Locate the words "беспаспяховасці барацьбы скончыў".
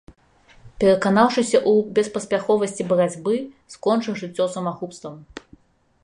1.97-4.13